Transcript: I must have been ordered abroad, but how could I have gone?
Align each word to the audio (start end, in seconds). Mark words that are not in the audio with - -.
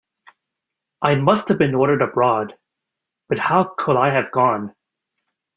I 1.03 1.13
must 1.13 1.49
have 1.49 1.59
been 1.59 1.75
ordered 1.75 2.01
abroad, 2.01 2.57
but 3.29 3.37
how 3.37 3.65
could 3.77 3.97
I 3.97 4.11
have 4.11 4.31
gone? 4.31 4.73